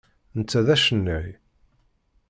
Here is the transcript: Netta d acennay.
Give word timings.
Netta 0.37 0.61
d 0.65 0.67
acennay. 0.75 1.27